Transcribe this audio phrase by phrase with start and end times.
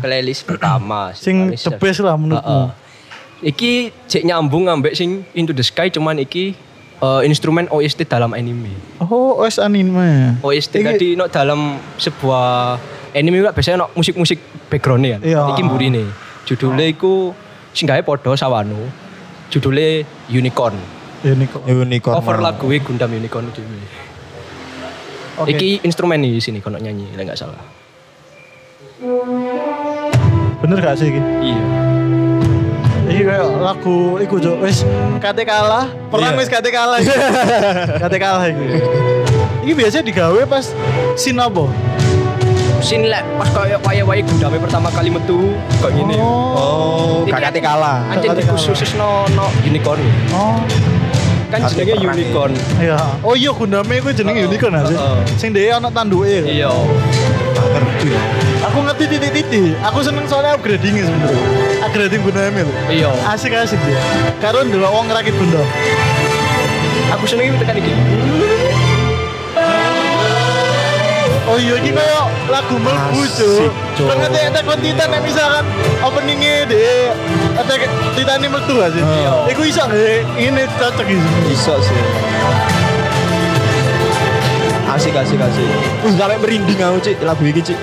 [0.00, 2.46] playlist pertama Sing the best lah menurutmu.
[2.46, 2.68] Heeh.
[3.44, 3.72] Iki
[4.08, 6.56] cek nyambung ambek sing Into the Sky cuman iki
[7.02, 8.72] eh, instrumen OST dalam anime.
[9.04, 10.38] Oh, OS anime.
[10.40, 12.78] OST Iki- tadi no dalam sebuah
[13.12, 14.40] anime kan biasanya no musik-musik
[14.72, 15.20] backgroundnya kan.
[15.22, 15.42] Iya.
[15.52, 16.04] Iki mburine.
[16.44, 17.36] Judulnya iku
[17.76, 18.80] sing gawe padha Sawano.
[19.52, 20.76] Judulnya Unicorn.
[21.24, 21.64] Unicorn.
[21.68, 22.14] Unicorn.
[22.20, 23.60] Cover lagu Gundam Unicorn itu.
[25.34, 25.50] Oke.
[25.50, 27.58] Iki instrumen nih di sini kono nyanyi, lek enggak salah.
[30.64, 31.20] Bener gak sih iki?
[31.44, 31.60] Iya.
[33.04, 34.80] Iki kayak lagu iku jo wis
[35.20, 36.40] kate kalah, perang Iya.
[36.40, 36.96] wis kate kalah.
[37.04, 37.12] iki.
[38.00, 38.80] kate kalah iki.
[39.68, 40.72] Iki biasanya digawe pas
[41.20, 41.68] sin apa?
[42.80, 45.52] Sin lek pas koyo waya-waya Gundam pertama kali metu
[45.84, 46.16] kok ngene.
[46.16, 47.98] Oh, kakak kan- kalah.
[48.16, 50.00] Kakak khusus no no unicorn.
[50.32, 50.64] Oh.
[51.52, 52.56] Kan jenenge unicorn.
[52.80, 52.96] Iya.
[53.20, 54.80] Oh iya Gundame iku jenenge unicorn.
[54.80, 55.16] Heeh.
[55.36, 56.40] Sing dhewe ana tanduke.
[56.48, 56.72] Iya.
[57.52, 58.08] Ngerti.
[58.74, 59.78] Aku ngerti titik-titik.
[59.86, 61.46] Aku seneng soalnya upgrading sebenarnya.
[61.86, 62.74] Upgrading Gundame lho.
[62.90, 63.06] Iya.
[63.22, 64.02] Asik-asik dia.
[64.42, 65.62] Karo ndelok wong ngerakit Gundam.
[67.14, 67.94] Aku seneng itu tekan iki.
[71.46, 73.22] Oh iya iki koyo lagu melbu.
[73.94, 74.10] Cuk.
[74.10, 75.64] Kan ngerti Attack on Titan nek misalkan
[76.02, 77.14] openingnya de
[77.54, 77.86] Attack
[78.18, 79.06] Titan ini metu gak sih?
[79.06, 79.54] Iya.
[79.54, 80.34] Iku iso nggak?
[80.34, 81.28] Ini cocok gitu.
[81.46, 81.98] Iso sih.
[84.90, 85.62] Asik asik asik.
[86.02, 87.78] Uh, sampai merinding aku cik lagu iki cik.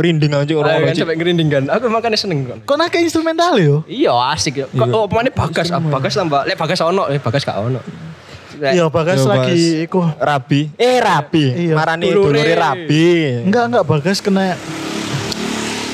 [0.00, 1.64] Merinding cik orang Ayo orang kan sampai ngerinding kan.
[1.68, 2.58] Aku makanya seneng kan.
[2.64, 3.84] Kok nak instrumental yo?
[3.84, 4.66] Iya asik ya.
[4.72, 4.96] Kok Iya.
[4.96, 6.48] oh pemane bagas, ah, bagas tambah.
[6.48, 7.80] Lek bagas ono, eh bagas gak ono.
[8.60, 9.84] Iya bagas Yo, lagi Bas.
[9.84, 10.00] iku.
[10.16, 10.60] Rabi.
[10.80, 11.44] Eh Rabi.
[11.68, 11.74] Iya.
[11.76, 13.08] Marani dulure Rabi.
[13.44, 14.56] Enggak enggak bagas kena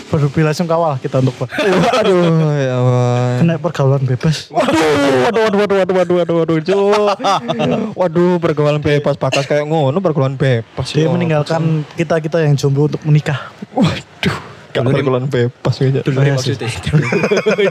[0.06, 1.48] berdupi langsung kawal kita untuk Pak.
[1.50, 3.42] Waduh, ya Allah.
[3.42, 4.46] kena pergaulan bebas.
[4.48, 4.86] Waduh,
[5.26, 7.80] waduh, waduh, waduh, waduh, waduh, waduh, waduh.
[7.92, 10.94] Waduh, pergaulan bebas, bakas kayak ngono, pergaulan bebas.
[10.94, 11.10] Dia ya.
[11.10, 13.50] meninggalkan kita kita yang jomblo untuk menikah.
[13.74, 14.36] Waduh,
[14.70, 15.74] gak pergaulan bebas.
[15.80, 16.54] Dulure Iya sih.
[16.54, 16.70] maksudnya.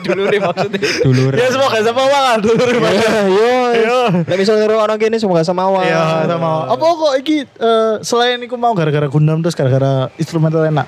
[0.04, 0.80] Dulure maksudnya.
[1.08, 1.24] Dulu.
[1.40, 2.64] Ya semoga sama lah dulu.
[2.84, 3.16] Ya,
[3.80, 4.00] yo.
[4.28, 5.88] Nek misalnya ngero orang gini semoga sama awal.
[5.88, 6.68] Iya, sama.
[6.68, 10.88] Apa kok iki eh, selain iku mau gara-gara Gundam terus gara-gara instrumental enak.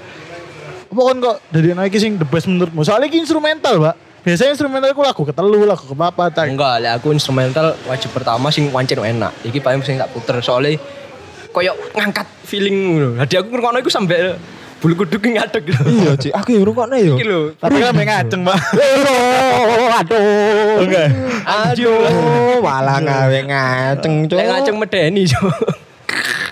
[0.88, 2.82] Apa kan kok dari iki sing the best menurutmu?
[2.88, 3.96] Soalnya iki instrumental, Pak.
[4.24, 6.52] Biasanya instrumental iku lagu ketelu, lagu kepapa, tak.
[6.52, 9.32] Enggak, lek aku instrumental wajib pertama sing wancen enak.
[9.44, 10.76] Iki paling sing tak puter soalnya
[11.52, 13.10] koyo ngangkat feeling ngono.
[13.24, 14.36] Hadi aku ngrungokno iku sampe
[14.78, 15.82] bulu kuduk ngadeg gitu.
[15.90, 16.32] Iya, Cik.
[16.38, 17.16] Aku yo rungokno yo.
[17.18, 17.40] Iki lho.
[17.58, 18.58] Tapi kan main ngaceng, Pak.
[19.58, 20.86] Oh, aduh.
[20.86, 21.04] Oke.
[21.48, 24.38] Aduh, malah ngawe ngaceng, Cuk.
[24.38, 25.42] Lek ngaceng medeni yo.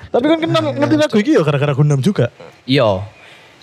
[0.09, 2.31] Tapi kan kenal ngerti lagu iki ya gara-gara Gundam juga.
[2.65, 3.03] Iya.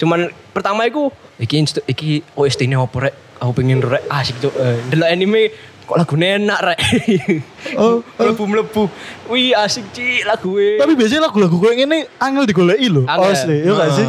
[0.02, 3.38] Cuman pertama iku iki iki OST ini opo rek?
[3.38, 4.50] Aku pengen rek asik tuh.
[4.58, 5.54] Eh, Delok anime
[5.86, 6.78] kok lagune enak rek.
[7.78, 8.90] Oh, mlebu-mlebu.
[9.30, 13.06] Wih asik Ci lagu Tapi biasanya lagu-lagu kayak gini angel digoleki lho.
[13.06, 13.30] Angel.
[13.32, 14.04] Asli, iya gak sih?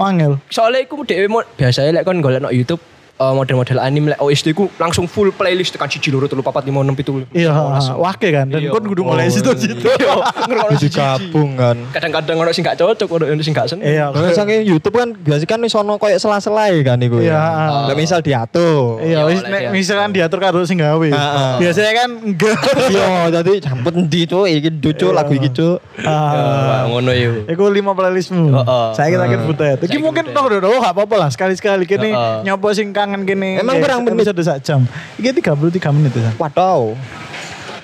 [0.00, 0.32] Angel.
[0.48, 1.28] Soalnya aku dhewe
[1.60, 2.80] biasanya lek kon golek no YouTube
[3.14, 6.70] eh, model-model anime lek OST ku langsung full playlist tekan 1 loro 3 4 5
[6.70, 7.36] 6 7.
[7.36, 7.52] Iya,
[7.96, 8.46] wake kan.
[8.50, 8.70] Dan Iya.
[8.70, 9.82] kon kudu mulai situ-situ.
[9.84, 11.76] Jadi gabung kan.
[11.90, 13.86] Kadang-kadang ono sing gak cocok, ono sing gak seneng.
[13.86, 14.10] Iya.
[14.10, 17.18] Kalau saking YouTube kan biasa kan wis ono koyo sela-sela kan iku.
[17.22, 17.34] Iya.
[17.34, 17.90] ya.
[17.90, 19.00] Lah misal diatur.
[19.00, 21.08] Iya, Iya, wis misalkan diatur karo sing gawe.
[21.08, 21.52] Heeh.
[21.62, 22.58] Biasanya kan enggak.
[22.90, 25.78] Iya, dadi jampet ndi cuk iki cuk lagu iki cuk.
[26.04, 26.84] Ah.
[26.90, 27.46] Ngono yo.
[27.48, 28.52] Iku lima playlistmu.
[28.92, 29.78] Saya kita kira butet.
[29.80, 32.10] Iki Saiki mungkin toh dodo gak apa-apa lah sekali-sekali kini
[32.42, 33.60] nyopo sing kangen kini.
[33.60, 34.24] Emang berang menit?
[34.24, 34.80] Episode sak jam.
[35.20, 36.32] Iki 33 menit ya.
[36.40, 36.96] Waduh.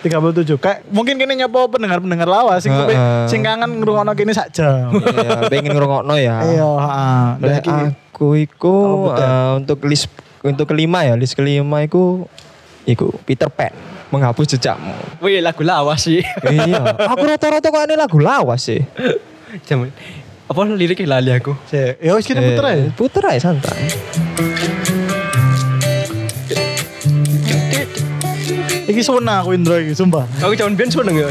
[0.01, 0.57] 37.
[0.57, 3.29] Kayak mungkin kini nyopo pendengar-pendengar lawas sing kepe- Heeh.
[3.29, 4.89] sing kangen ngrungokno kini sak jam.
[4.97, 6.41] Iya, pengen ngrungokno ya.
[6.49, 6.69] Iya,
[7.45, 7.93] heeh.
[8.11, 8.77] Aku iku
[9.13, 10.09] eh, untuk list
[10.41, 12.25] untuk kelima ya, list kelima iku
[12.89, 13.77] iku Peter Pan
[14.09, 14.97] menghapus jejakmu.
[15.21, 16.25] Wih, lagu lawas sih.
[16.49, 18.81] iya, aku rata-rata kok ini lagu lawas sih.
[19.69, 19.93] Jaman.
[20.51, 21.55] Apa liriknya lali aku?
[21.71, 22.83] Ya wis kita puter aja.
[22.83, 23.87] Eh, Puter aja santai.
[28.91, 30.27] Iki sona aku Indra iki, sumpah.
[30.43, 31.31] Aku jaman ben seneng ya.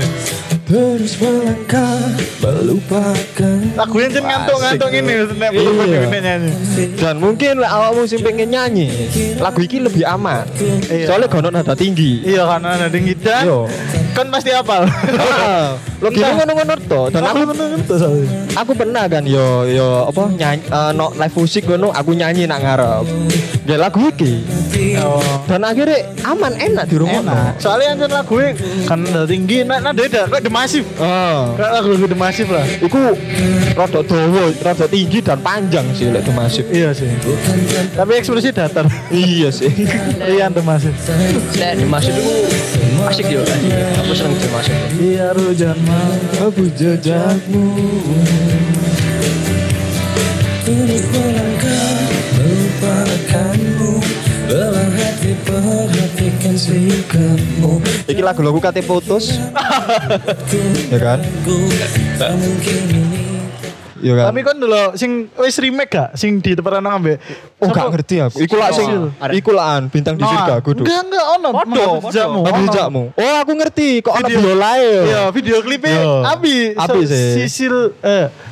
[0.63, 1.97] Terus melangkah
[2.39, 3.57] melupakan.
[3.73, 6.21] Lagu yang jen ngantuk-ngantuk ini nek Iya.
[6.21, 6.51] nyanyi.
[6.93, 8.87] Dan mungkin lah awakmu sing pengen nyanyi,
[9.41, 10.45] lagu iki lebih aman.
[10.87, 11.09] Iya.
[11.09, 12.21] Soalnya gono nada tinggi.
[12.21, 13.59] Iya karena ada tinggi dan Iya.
[14.15, 14.83] Kan pasti hafal.
[16.03, 17.01] Lo gini ngono-ngono to.
[17.11, 17.41] Dan Aku
[17.91, 18.27] soalnya.
[18.55, 22.59] aku pernah kan yo yo apa nyanyi eh, no live musik ngono aku nyanyi nak
[22.63, 23.05] ngarep.
[23.67, 24.41] Ya lagu iki.
[24.97, 25.21] Oh.
[25.45, 27.21] Dan akhirnya aman enak di rumah.
[27.21, 27.61] Enak.
[27.61, 28.39] Soalnya yang lagu
[28.87, 30.87] kan tinggi, nah nah beda, kayak The Massive.
[30.97, 31.53] Oh.
[31.53, 32.65] Kayak lagu-lagu The Massive lah.
[32.79, 33.13] Iku
[33.77, 36.65] rada dawa, rada tinggi dan panjang sih lek itu masif.
[36.73, 37.11] Iya sih.
[37.93, 38.89] Tapi ekspresi datar.
[39.13, 39.69] Iya sih.
[40.69, 40.95] Massive.
[41.59, 42.33] Lek dimasuk itu
[43.07, 43.87] asik ya, juga iya.
[44.03, 45.77] aku seneng game asik biar hujan
[46.43, 47.65] aku jejakmu.
[50.69, 51.97] Terus melangkah
[52.37, 53.91] melupakanmu.
[54.49, 57.81] Belang hati perhatikan sikapmu.
[58.09, 59.37] Ini lagu lagu kate putus
[60.93, 61.21] Ya kan?
[62.17, 63.38] Tak mungkin ini.
[63.99, 64.25] Ya kan?
[64.31, 67.17] Tapi kan dulu sing wis remake gak sing di tempat nang ambek.
[67.59, 68.37] Oh gak ngerti aku.
[68.43, 68.89] Iku lah sing
[69.35, 70.83] iku lah bintang di surga kudu.
[70.87, 71.49] Enggak enggak ono.
[71.53, 72.41] Podo, Jamu.
[72.45, 72.63] Tapi.
[73.19, 75.01] Oh aku ngerti kok ono video lain.
[75.05, 76.13] Iya, video klipnya Iya.
[76.33, 76.57] Abi.
[76.73, 77.45] Abi sih.
[77.45, 78.48] Sisil eh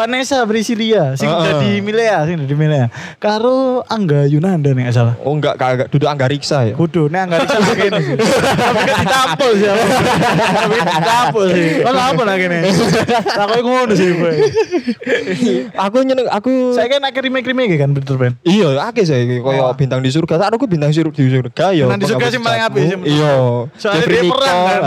[0.00, 1.44] Vanessa Brisilia sing Heeh.
[1.44, 2.88] dadi Milea sing dadi Milea.
[3.20, 5.12] Karo Angga Yunanda nih salah.
[5.20, 6.72] Oh enggak kagak duduk angga riksa ya.
[6.72, 8.16] Kudu, nek enggak bisa kene sih.
[8.16, 9.68] Tapi kan ditampol sih.
[10.56, 11.68] Tapi ditampol sih.
[11.84, 12.58] Kan apa lah kene?
[13.44, 14.32] Aku ngono sih gue.
[15.76, 18.32] aku nyeneng aku Saya kan akhir remake-remake kan betul Ben.
[18.40, 20.48] Iya, akeh sih koyo bintang di surga.
[20.48, 21.84] Tak aku bintang di surga ya.
[21.84, 23.34] Bintang di surga sih paling apik sih Iya.
[23.76, 24.80] Soalnya Jeffrey dia perang, kan?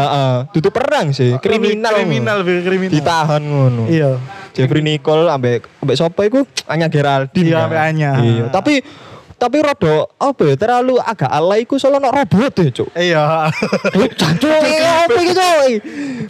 [0.57, 1.93] Duduk perang sih, kriminal.
[2.01, 2.93] Kriminal, kriminal.
[2.97, 3.85] Ditahan ngono.
[3.85, 4.41] Iya.
[4.53, 6.45] Jeffrey Nicole ambek ambek sapa iku?
[6.69, 7.49] Anya Geraldine.
[7.49, 8.11] Iya, ambek Anya.
[8.21, 8.85] Iya, tapi
[9.33, 12.89] tapi rada apa ya terlalu agak alay iku solo nok robot ya, Cuk.
[12.95, 13.23] Iya.
[14.15, 15.63] Jancuk, apa iki, Cuk?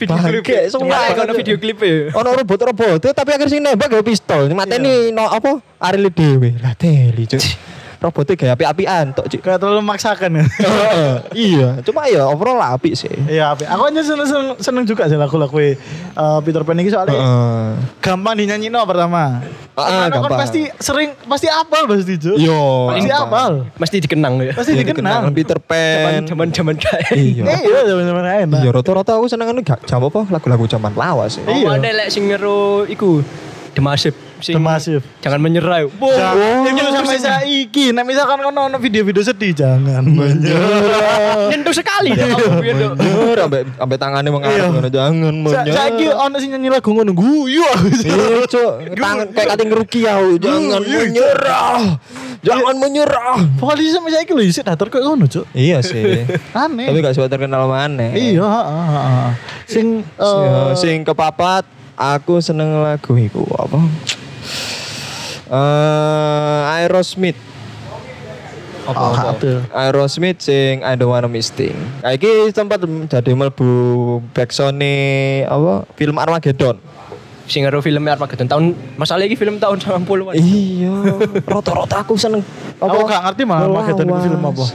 [0.01, 0.71] Video klip.
[0.73, 1.13] Sumpah.
[1.13, 2.09] ono video klip ya.
[2.17, 4.49] Ono robot-robot tapi akhir sing nembak gawe pistol.
[4.57, 5.61] Mateni no apa?
[6.09, 6.57] Dhewe.
[6.57, 7.72] Lah teli, Cuk.
[8.03, 9.39] Robotnya gaya api-apian tok, Cuk.
[9.39, 10.43] Kayak terlalu memaksakan ya.
[11.47, 13.07] Iya, cuma ya overall apik sih.
[13.25, 13.63] Iya, apik.
[13.63, 15.75] aku aja seneng, seneng, seneng juga sih lagu-lagu eh,
[16.43, 17.67] Peter Pan ini soalnya Heeh.
[17.99, 19.39] gampang dinyanyi no pertama.
[19.73, 20.39] Ah, Karena kan gampang.
[20.43, 22.35] pasti sering pasti apal pasti Jo.
[22.35, 22.61] Yo,
[22.91, 23.23] Pasti apa?
[23.23, 23.51] apal.
[23.73, 24.51] Mesti dikenang ya.
[24.51, 25.19] Pasti Iya, dikenal.
[25.31, 26.27] Peter Pan.
[26.27, 27.07] Zaman-zaman kayak.
[27.15, 27.43] Iya.
[27.47, 28.59] Iya, zaman-zaman enak.
[28.61, 31.43] Iya, rata-rata aku seneng kan gak jam apa lagu-lagu zaman lawas sih.
[31.43, 31.79] Oh, Iya.
[31.79, 33.23] ada lek sing ngeru iku.
[33.73, 34.13] The Massive.
[34.43, 34.99] Sing Massive.
[35.23, 35.87] Jangan menyerah.
[35.87, 36.11] Wow.
[36.67, 37.95] Jangan, sampai saiki.
[37.95, 41.47] Nah, misalkan kono ono video-video sedih jangan menyerah.
[41.47, 42.93] Nyentuh sekali dah kamu biar dok.
[43.39, 44.35] Sampai sampai tangannya Iya.
[44.35, 45.71] mengarah ngono jangan menyerah.
[45.71, 47.87] Saiki ono sing nyanyi lagu ngono guyu aku.
[48.03, 48.71] Iya, Cuk.
[48.99, 50.19] Tangan kayak kating ngeruki ya.
[50.35, 51.81] Jangan menyerah.
[52.43, 53.39] Jangan menyerah.
[53.55, 55.47] Pokoknya sampai saiki lho isih datar kok ngono, Cuk.
[55.55, 56.27] Iya sih.
[56.51, 56.91] Aneh.
[56.91, 58.11] Tapi gak suka terkenal mana.
[58.11, 59.29] Iya, heeh, heeh.
[59.63, 61.63] Sing eh, sing kepapat
[61.95, 63.79] aku seneng lagu iku apa?
[65.53, 67.37] Eh Aerosmith.
[68.87, 69.63] oh, kabel.
[69.71, 71.75] Aerosmith sing I don't wanna miss thing.
[72.03, 73.71] Nah, iki sempat jadi melbu
[74.35, 74.83] backsound
[75.47, 76.79] apa film Armageddon.
[77.47, 80.35] Sing ngeru film Armageddon tahun masalah iki film tahun 90-an.
[80.39, 80.95] Iya,
[81.43, 82.43] rata-rata aku seneng.
[82.79, 84.65] Aku gak ngerti malah Armageddon itu film apa.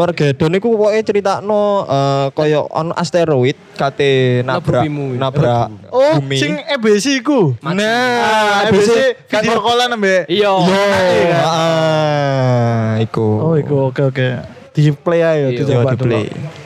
[0.00, 6.36] Armageddon iku pokoknya critakno eh kaya on asteroid kate nabrak nabrak Oh, bumi.
[6.36, 7.54] sing EBC iku.
[7.58, 8.90] Nah, Ah, EBC
[9.26, 10.28] video callan ambek.
[10.28, 10.50] Iya.
[10.50, 10.54] Yo,
[11.40, 13.26] ah, iku.
[13.40, 14.28] Oh, iku oke oke.
[14.70, 16.26] Di play ayo Iya, dicoba di play.
[16.28, 16.57] dulu.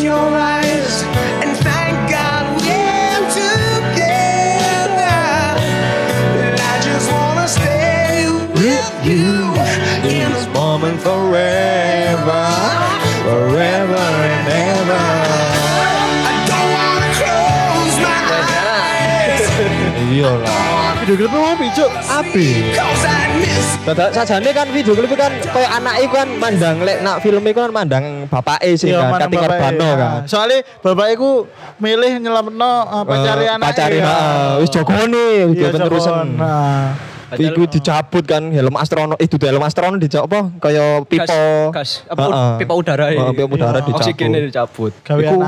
[0.00, 0.91] Your eyes
[21.12, 21.84] Video klipnya mau picu.
[22.08, 22.46] Api.
[22.72, 27.04] Cause I miss Dada sajane kan video klip kan kayak anak iku kan mandang lek
[27.04, 29.96] nak film iku kan mandang bapake sih Iya, kan bapaknya, Karbano ya.
[30.00, 30.12] kan.
[30.24, 31.44] Soalnya bapak iku
[31.76, 32.72] milih nyelametno
[33.04, 33.66] pacari Eh, anak.
[33.68, 36.28] pacari heeh, wis jogone Iya, penerusan.
[36.32, 37.11] Jokon.
[37.32, 42.28] Nah, Iku dicabut kan helm astronot itu helm astronot dicabut apa kaya pipa gas, apa,
[42.28, 42.52] Heeh.
[42.60, 43.24] pipa udara ya.
[43.24, 43.88] Heeh, pipa udara Iya.
[43.88, 44.04] dicabut.
[44.04, 44.92] Oksigennya dicabut.
[45.00, 45.40] gawe Iku-.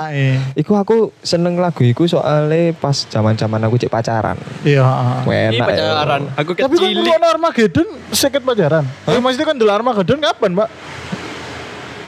[0.56, 4.40] Iku aku seneng lagu iku soalnya pas zaman-zaman aku cek pacaran.
[4.64, 5.20] Iya, heeh.
[5.52, 5.68] Ini Enak.
[5.68, 6.22] pacaran.
[6.24, 6.40] ya.
[6.40, 6.96] Aku Tapi kan kecil.
[6.96, 8.84] dulu Armageddon seket pacaran.
[9.04, 10.68] Ya, maksudnya kan dulu Armageddon kapan, Pak?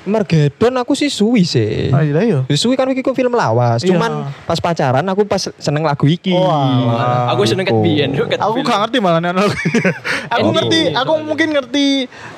[0.06, 1.90] Margedon aku sih suwi sih.
[1.90, 2.40] Ah, iya iya.
[2.46, 3.82] Ya, Suwi kan iki film lawas.
[3.82, 3.90] Iya.
[3.92, 6.30] Cuman pas pacaran aku pas seneng lagu iki.
[6.30, 7.34] Oh, alah.
[7.34, 8.14] Aku seneng ket biyen.
[8.14, 9.34] ket Aku gak ngerti malah nih
[10.34, 10.54] aku Ini.
[10.56, 11.86] ngerti, aku mungkin ngerti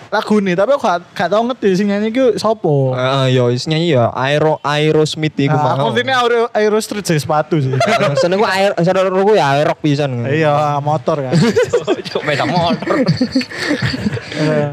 [0.09, 2.97] lagu nih, tapi aku gak, gak tau ngerti sing nyanyi ku sopo.
[2.97, 5.93] Heeh, yo wis nyanyi ya Aero Aerosmith iku Nah, mau.
[5.93, 7.77] aku ngerti Aero, Aero Street sih sepatu sih.
[8.25, 10.25] Seneng ku air seneng ku ya aerok pisan.
[10.27, 11.37] iya, motor kan.
[12.29, 12.97] Beda motor.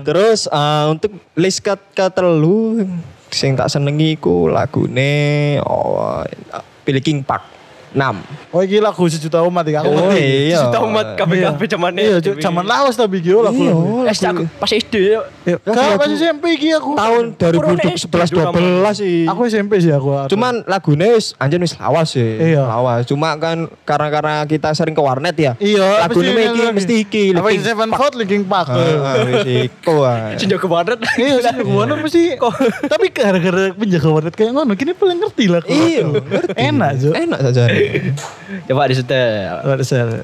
[0.05, 2.85] Terus eh, untuk list ke ketelu
[3.33, 6.23] sing tak senengi iku lagune oh,
[6.87, 7.43] pilih King Park
[7.95, 8.51] 6.
[8.51, 10.51] Oh iki lagu sejuta umat iki aku Oh ngerti.
[10.51, 10.67] iya.
[10.67, 13.55] Kita umat kabeh-kabeh zaman Iya, zaman lawas tapi iki yo lagu.
[13.55, 13.71] Iya.
[14.05, 15.23] Eh, aku pas SD yuk.
[15.47, 15.55] Iya,
[15.95, 16.91] pas SMP iki aku.
[16.93, 19.17] tahun Kurang 2011 SD 12 sih.
[19.25, 20.27] Aku SMP sih aku.
[20.27, 22.35] Cuman lagunya wis anjen wis lawas sih.
[22.35, 22.67] Iya.
[22.67, 23.07] Lawas.
[23.07, 25.55] Cuma kan karena karena kita sering ke warnet ya.
[25.57, 27.23] iya, Lagunya iki mesti iki.
[27.31, 28.75] Apa Seven Fold Linkin Park.
[28.75, 30.03] Heeh, iku.
[30.35, 30.99] Sing jago banget.
[31.15, 32.35] Iya sih warnet mesti
[32.85, 36.53] Tapi gara-gara penjaga warnet kayak ngono Kini paling ngerti lah Iya, ngerti.
[36.59, 37.63] Enak Cuk Enak saja.
[38.67, 39.61] Coba disetel.
[39.61, 40.23] Ada saya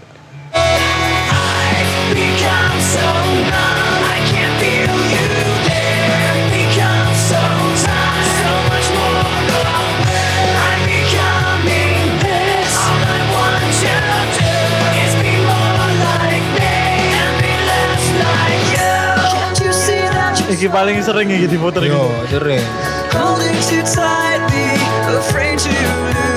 [2.12, 3.08] Become so
[3.48, 5.28] numb, I can't feel you
[5.64, 6.36] there.
[6.52, 7.42] Become so
[7.88, 10.52] tired, so much more aware.
[10.60, 12.76] I'm becoming this.
[12.76, 13.96] All I want to
[14.36, 14.52] do
[15.08, 16.76] is be more like me
[17.16, 19.00] and be less like you.
[19.32, 21.96] Can't you see that you're Iki paling sering iki diputer iki.
[21.96, 22.66] Yo, sering.
[23.16, 24.68] holding too tightly,
[25.16, 26.31] afraid to lose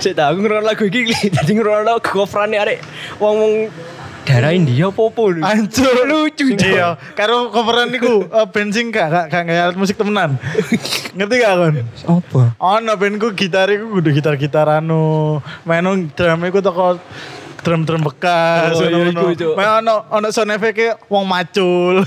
[0.00, 1.00] Saya tahu aku ngerokok lagu iki
[1.36, 2.78] jadi ngerokok lagu coverane arek
[3.20, 3.68] wong-wong
[4.24, 5.42] daerah India popo lho.
[5.44, 6.54] Hancur Lucu.
[6.54, 10.38] Iya Karo coveran niku eh, Bensin gak Gak gak alat musik temenan
[11.18, 11.74] Ngerti gak kon?
[12.06, 12.42] Apa?
[12.56, 15.84] Ono bandku gitar iku kudu gitar-gitar anu main
[16.16, 16.96] drum iku toko
[17.60, 19.52] drum-drum bekas Oh, iya, iku, Cuk.
[19.54, 22.00] Main ono ono sound effect wong macul.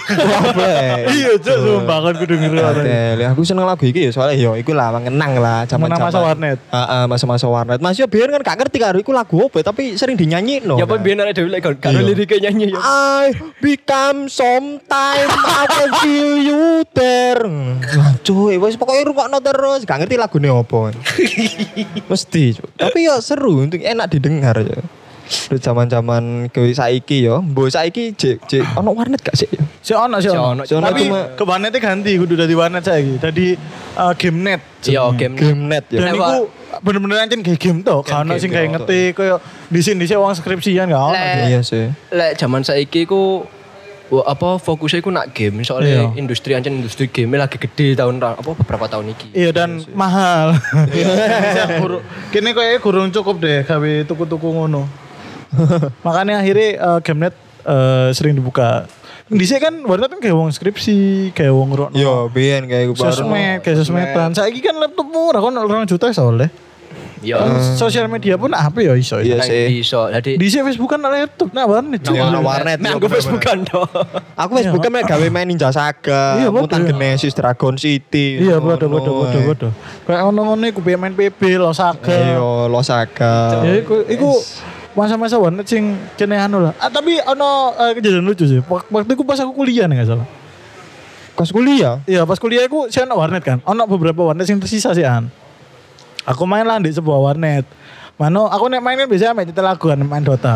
[1.09, 2.57] Iya, Cuk, sumpah kudu ngeru.
[2.59, 6.09] Adel, ya aku seneng lagu iki ya soalnya yo iku lah mengenang lah zaman Mengenang
[6.09, 6.57] masa warnet.
[6.63, 7.79] Heeh, masa-masa warnet.
[7.79, 10.75] Mas yo biar kan gak ngerti karo iku lagu apa tapi sering dinyanyi no.
[10.75, 12.07] Ya apa biar arek dhewe lek kan karo Iya.
[12.07, 12.79] liriknya nyanyi ya.
[12.79, 13.25] I
[13.59, 17.45] become sometime I can feel you there.
[17.93, 20.95] Lah cuy, wis pokoknya rungokno terus, gak ngerti lagune apa.
[22.09, 22.45] Mesti.
[22.73, 24.81] Tapi ya seru untuk enak didengar ya.
[25.23, 29.47] Lu zaman-zaman ke saiki yo, mbok saiki jek jek ono warnet gak sih?
[29.47, 29.63] yo?
[29.79, 30.43] Si ono si Si ono.
[30.49, 30.61] ono.
[30.63, 33.17] Si ono Tapi cuma- ke warnetnya ganti kudu dari warnet saiki.
[33.17, 33.45] Tadi
[33.93, 34.61] eh, game net.
[34.83, 35.33] Iya, game.
[35.33, 35.99] Game net ya.
[36.01, 36.27] Dan Lewat.
[36.27, 36.37] iku
[36.79, 38.01] bener-bener ancen kayak game toh.
[38.01, 41.15] Karena sing kayak ngerti kayak di sini di uang skripsian gak ono.
[41.15, 41.87] Iya sih.
[42.09, 43.47] Lek zaman saiki ku
[44.13, 46.21] apa fokusnya ku nak game soalnya Iya.
[46.21, 49.33] industri ancen industri game lagi gede tahun apa beberapa tahun iki.
[49.33, 50.53] Iya dan mahal.
[50.93, 51.81] Iya.
[51.81, 54.85] Guru- Kini kayaknya kurang cukup deh gawe tuku-tuku ngono.
[56.05, 58.85] Makanya akhirnya eh, Gamenet eh, sering dibuka.
[59.33, 61.95] Di sini kan warnet kan kayak wong skripsi, kayak wong ngerokno.
[61.95, 64.35] Yo, biyen kayak gue Sosmed, kayak sosmedan.
[64.35, 66.51] Saiki kan laptop murah kan orang juta soalnya.
[67.23, 67.39] Ya.
[67.39, 69.23] Kan sosial media pun apa ya iso.
[69.23, 69.79] Iya nang sih.
[69.79, 70.11] iso.
[70.11, 72.03] Jadi Di sini Facebook kan laptop, nah warnet.
[72.03, 72.19] Cuk.
[72.19, 72.83] Nang warnet.
[72.83, 73.07] Nah, yo, aku.
[73.07, 73.87] Facebook kan toh.
[74.35, 76.51] Aku Facebook kan gawe main Ninja Saga, Iya.
[76.51, 78.43] Mutant Genesis, Dragon City.
[78.43, 79.71] Iya, bodoh, bodoh, bodoh, bodoh.
[80.03, 82.11] Kayak ngono-ngono iku biar main PB lo saga.
[82.11, 83.63] Iya, lo Saga.
[83.63, 84.29] Ya iku iku
[84.93, 86.73] masa-masa warnet sing kene anu lah.
[86.77, 88.61] Ah, tapi ono eh, kejadian lucu sih.
[88.63, 90.27] Wak- Waktu itu pas aku kuliah nih gak salah.
[91.33, 91.97] Kos kuliah.
[92.05, 93.57] Iya, pas kuliah aku sih ono warnet kan.
[93.65, 95.33] Ono beberapa warnet sing tersisa sih an.
[96.23, 97.65] Aku main lah di sebuah warnet.
[98.15, 100.53] Mano, aku nek main kan biasanya main nyetel lagu kan, main Dota.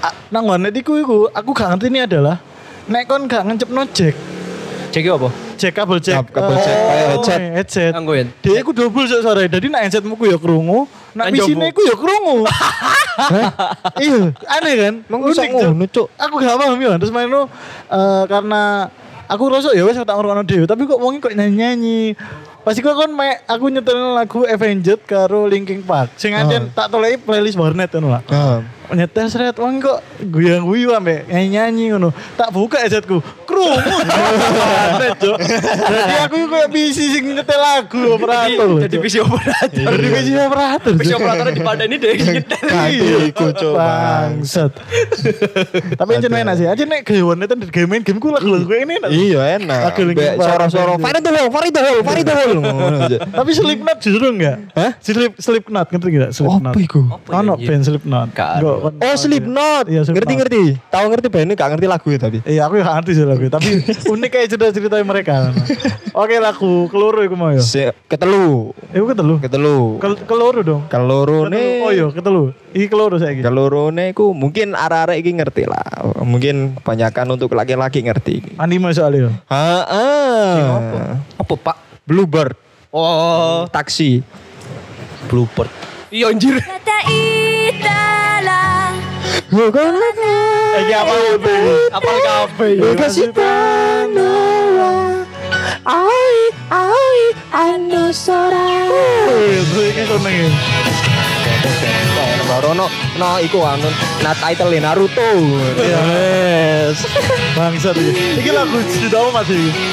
[0.00, 2.40] Ah, nang warnet iku iku, aku gak ngerti ini adalah
[2.86, 4.16] nek kon gak ngencep no jack.
[4.90, 5.28] Cek apa?
[5.60, 6.16] Jack kabel jack.
[6.24, 7.40] Kab- kabel jack, kayak headset.
[7.52, 7.92] headset.
[7.92, 8.24] Anggo ya.
[8.40, 9.44] Dia iku double sok sore.
[9.44, 11.74] Jadi nek headsetmu ku ya krungu, nek Nang pisine jowo.
[11.74, 12.36] ku ya krungu.
[13.96, 14.94] Iya, aneh kan?
[15.08, 16.12] Unik, ngono, Cuk?
[16.20, 17.00] Aku gak paham ya.
[17.00, 17.48] Terus main lo
[17.88, 18.92] eh, karena
[19.24, 22.12] aku rasa ya wes tak ngrungokno dhewe, tapi kok wong kok nyanyi-nyanyi.
[22.60, 26.12] Pasti kok kon mek aku nyetel lagu Avenged karo Linkin Park.
[26.18, 28.22] Sing ancen tak toleki playlist warnet ngono lah.
[28.26, 32.10] Nah, Nyetel seret wong kok guyang-guyu ambek nyanyi-nyanyi ngono.
[32.34, 33.22] Tak buka headsetku.
[33.56, 33.72] Krungu.
[35.86, 38.68] Jadi aku kayak bisi sing nyetel lagu operator.
[38.84, 39.88] Jadi visi operator.
[39.96, 40.92] Jadi bisi operator.
[40.96, 41.18] Visi Cuk.
[41.20, 42.68] operatornya di ini deh nyetel.
[43.32, 43.80] Iku coba.
[43.80, 44.72] Bangsat.
[45.96, 46.66] Tapi aja enak sih.
[46.68, 49.10] Aja nek gawean itu di game game ku lagu-lagu ini enak.
[49.10, 49.80] Iya enak.
[49.96, 50.02] Lagu
[51.72, 52.60] the hole, fire the hole.
[52.60, 53.18] Ngono aja.
[53.24, 54.56] Tapi Slipknot justru enggak.
[54.76, 54.90] Hah?
[55.00, 56.30] Slip Slipknot ngerti enggak?
[56.36, 56.74] Slipknot.
[56.74, 57.00] Apa iku?
[57.32, 57.66] Ono Iya.
[57.72, 58.28] band Slipknot.
[58.36, 58.50] Gak
[59.00, 59.84] Oh Slipknot.
[59.88, 60.00] Iya.
[60.04, 60.62] Ngerti ngerti.
[60.90, 62.38] Tahu ngerti band ini gak ngerti lagu tapi.
[62.44, 63.80] Iya aku ya ngerti sih lagu tapi
[64.12, 65.50] unik kayak cerita cerita mereka.
[66.12, 67.60] Oke lagu keloro iku mau ya.
[67.60, 68.72] Si, ketelu.
[68.90, 69.34] Iku ketelu.
[69.40, 69.78] Ketelu.
[70.00, 70.82] Kel- Keloro dong.
[70.88, 71.84] Keloro Ketelu.
[71.84, 72.42] Oh iya ketelu.
[72.76, 75.84] Iki keloro saya Keloro ku mungkin arah-arah iki ngerti lah.
[76.24, 78.56] Mungkin kebanyakan untuk laki-laki ngerti.
[78.56, 79.32] Anime soalnya.
[79.48, 81.20] Heeh.
[81.36, 81.76] Apa pak?
[82.06, 82.54] Bluebird.
[82.94, 84.22] Oh, Taksi.
[85.26, 85.68] bluebird.
[86.14, 86.62] Iya anjir.
[103.16, 103.90] Apa iku anu,
[104.24, 105.28] na title Naruto.
[105.76, 107.04] Yes.
[107.56, 108.40] Iki.
[108.40, 108.78] Iki lagu?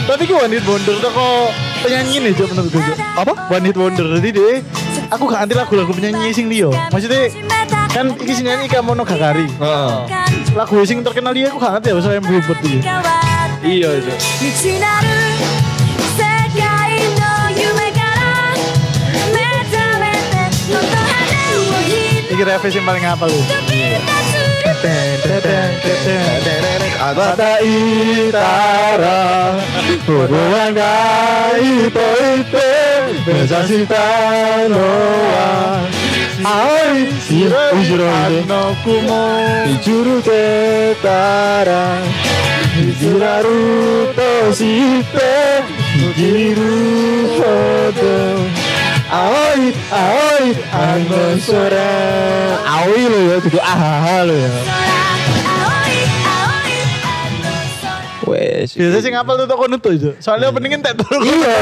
[0.07, 0.33] Tapi iki
[0.63, 1.49] Wonder kok
[1.83, 2.83] penyanyi nih menurut gue.
[3.19, 3.33] Apa?
[3.51, 4.07] Wonder.
[4.23, 4.63] Deh,
[5.11, 6.71] aku gak anti lagu-lagu penyanyi sing liyo.
[6.91, 7.27] Maksudnya
[7.93, 10.09] kan iki sini ini kamu no kagari oh.
[10.57, 12.81] lagu sing terkenal dia aku gak ngerti ya saya yang berubah dia
[13.61, 14.13] iya itu
[22.33, 23.39] ini revisi yang paling apa lu
[27.03, 29.53] Kata itara
[30.01, 30.17] itu
[34.69, 35.79] noa
[36.45, 39.21] Ai Shiro no kumo.
[39.73, 41.97] Ichuru tetara
[42.75, 45.63] Hijiraru to shite
[45.93, 46.73] Hijiru
[47.37, 48.15] hodo
[49.13, 51.91] Aoi, aoi, ano sore
[52.67, 54.49] Aoi lo ya, kudu aha lo ya
[58.43, 60.09] Wes Biasa sing hafal tuh toko nutu itu.
[60.19, 61.23] Soalnya openingnya tak turun.
[61.23, 61.53] Iya,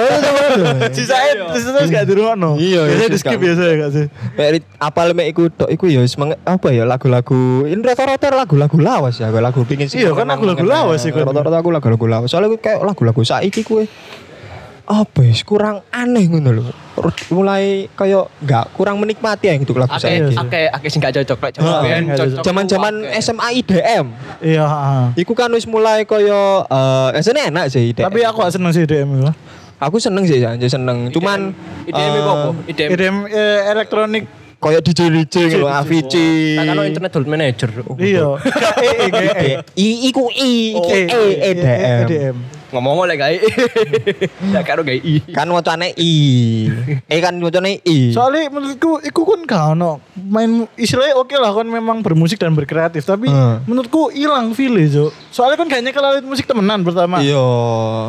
[0.91, 2.51] Sisanya sisanya gak di rumah no.
[2.55, 4.05] Iya, iya, di skip gak- biasa ya gak sih?
[4.33, 6.01] Kayak apal mek iku tok iku ya
[6.43, 11.03] apa ya lagu-lagu ini rata-rata lagu-lagu lawas ya lagu pingin sih Iya, kan lagu-lagu lawas
[11.03, 11.21] iku.
[11.21, 13.85] rata-rata aku lagu-lagu lawas soalnya aku kayak lagu-lagu saiki kue
[14.85, 16.63] apa ya kurang aneh ngono lho
[17.31, 21.37] mulai kayak enggak kurang menikmati ya gitu lagu Ake saiki ake ake sing gak cocok
[21.39, 22.43] lek nggak cocok.
[22.43, 23.21] zaman-zaman Ake.
[23.23, 24.05] SMA IDM
[24.41, 24.65] Iya.
[25.15, 28.05] Iku kan wis mulai kaya eh SN enak sih IDM.
[28.09, 29.31] Tapi aku gak seneng sih DM itu.
[29.81, 31.09] aku seneng sih ya, seneng.
[31.09, 32.49] Cuman IDM iku apa?
[32.69, 32.89] IDM.
[32.93, 34.23] IDM eh, elektronik.
[34.61, 36.53] Kaya DJ DJ gitu, Avicii.
[36.53, 37.69] Kan internet dot manager.
[37.97, 38.37] Iya.
[38.77, 39.55] Eh, eh, eh, eh.
[39.73, 42.60] I iku I, Eh, E eh, EDM.
[42.71, 43.35] Ngomong oleh gawe.
[44.53, 45.19] Tak karo gawe i.
[45.27, 46.13] Kan wacane I.
[47.05, 48.11] E kan wacane I.
[48.11, 53.03] Soalnya menurutku iku kan gak ono main istilahnya oke lah kan memang bermusik dan berkreatif
[53.03, 53.63] tapi Hmm.
[53.65, 55.07] menurutku hilang feel Jo.
[55.29, 57.19] Soalnya kan kayaknya kalau musik temenan pertama.
[57.19, 57.39] Iya.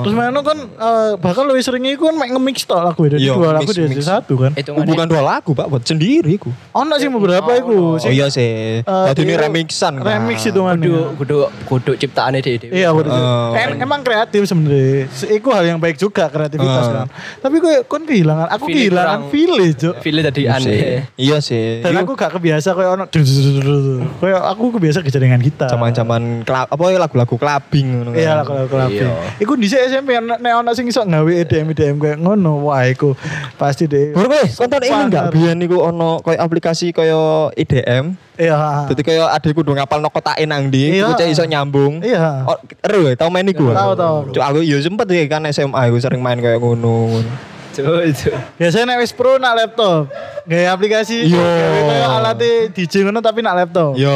[0.03, 3.33] Terus mana kan eh, bahkan lebih seringnya iku kan main nge-mix tok lagu dari Iya,
[3.33, 4.05] dua lagu mix, dari mix.
[4.05, 4.51] satu kan.
[4.55, 6.51] Itu Bukan dua lagu, Pak, buat sendiri iku.
[6.73, 7.95] Ono sih beberapa iku.
[7.95, 8.81] Oh sing, iya sih.
[8.81, 9.95] eh, Tadi ini remixan.
[9.97, 10.77] Remix itu kan.
[10.77, 12.69] Kudu kudu kudu ciptaane dhewe.
[12.69, 13.13] Iya betul.
[13.13, 13.55] Oh.
[13.55, 15.09] Em- emang kreatif sebenarnya.
[15.09, 16.93] Se- Iku hal yang baik juga kreativitas Oh.
[16.95, 17.07] kan.
[17.41, 19.91] Tapi gue kon kehilangan, aku Feeling kehilangan feel Jo.
[19.99, 21.09] Feel tadi Iya aneh.
[21.17, 21.81] Iya sih.
[21.81, 23.05] Dan aku gak kebiasa kayak ono
[24.19, 25.67] kayak aku kebiasa kejaringan kita.
[25.69, 28.19] zaman-zaman klub apa ya lagu-lagu clubbing ngono kan.
[28.19, 29.09] Iya kalau kalau Iya.
[29.39, 32.63] Iku di SMP nek ono sing iso gawe EDM EDM kayak ngono.
[32.63, 33.17] Wah, iku
[33.57, 34.13] pasti deh.
[34.13, 38.15] Baru weh, konten ini enggak biyen niku ono koyo aplikasi koyo IDM.
[38.33, 38.89] Iya.
[38.89, 41.15] Dadi koyo adek kudu ngapal no kotake nang ndi, Iya.
[41.25, 42.01] iso nyambung.
[42.01, 42.45] Iya.
[42.45, 42.57] Oh,
[43.15, 43.71] tau main iku.
[43.71, 44.17] Tahu, tahu.
[44.43, 47.23] Aku yo sempet ya kan SMA aku sering main kayak ngono.
[47.73, 47.89] Cuk.
[48.61, 50.13] Biasanya nek wis pro nak laptop.
[50.45, 51.41] Gawe aplikasi Iya.
[51.41, 52.37] gawe kayak alat
[52.75, 53.97] DJ ngono tapi nak laptop.
[53.97, 54.13] Yo.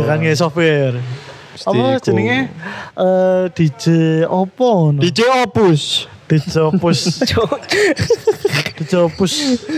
[0.00, 0.98] Ya kan gawe software.
[1.56, 2.52] Apa jenenge
[2.98, 3.84] eh DJ
[4.28, 5.00] opo no?
[5.00, 6.04] DJ Opus.
[6.26, 7.22] DJ Opus.
[8.82, 9.32] DJ Opus.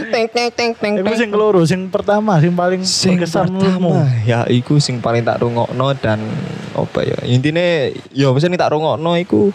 [0.08, 0.92] Teng teng teng teng.
[1.04, 5.92] Iku sing keloro, sing pertama, sing paling sing pertama ya iku sing paling tak rungokno
[6.00, 6.24] dan
[6.72, 9.52] apa ya intine ya mesti tak rungokno iku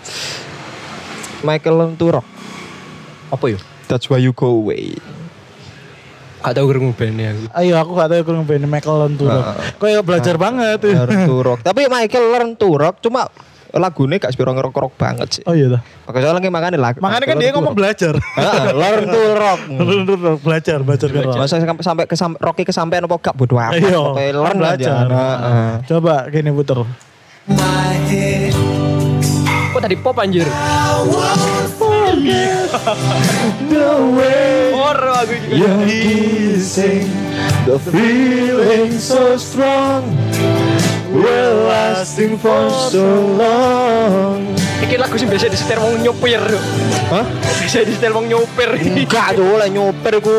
[1.44, 2.24] Michael Lenturok
[3.34, 3.60] Apa yo?
[3.92, 4.96] That's why you go away
[6.44, 7.44] Gak tau krungu band aku.
[7.56, 9.44] Ayo aku gak tahu kurang band Michael Lenturok.
[9.80, 10.76] Kayak belajar banget.
[10.84, 13.32] Lenturok tapi Michael Lenturok cuma
[13.74, 15.82] lagunya gak sepiro ngerok-ngerok banget sih Oh iya dah.
[16.06, 18.14] Makanya soalnya makanya lagu Makanya kan dia ngomong belajar.
[18.70, 19.60] Lenturok
[19.90, 21.24] Lenturok belajar, belajar kan.
[21.34, 25.04] Masa sampai sampai kesam, Rocky kesampean apa gak bodo amat Iya, kan learn aja belajar.
[25.90, 26.86] Coba gini puter.
[29.74, 30.46] Kok tadi pop anjir?
[33.74, 37.10] The way Ora aku you're kissing
[37.66, 40.06] The feeling so strong
[41.14, 43.06] Will lasting for so
[43.38, 44.50] long
[44.82, 46.42] Iki lagu sing biasa disetel wong nyopir.
[47.14, 47.24] Hah?
[47.40, 48.76] Biasa disetel wong nyopir.
[48.82, 50.36] Enggak tuh lah nyopir ku